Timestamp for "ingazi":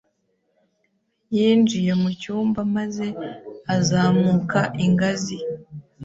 4.85-5.37